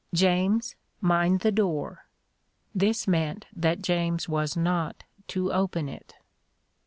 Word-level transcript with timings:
James, 0.15 0.73
mind 0.99 1.41
the 1.41 1.51
door." 1.51 2.05
This 2.73 3.07
meant 3.07 3.45
that 3.55 3.83
James 3.83 4.27
was 4.27 4.57
not 4.57 5.03
to 5.27 5.53
open 5.53 5.87
it. 5.87 6.15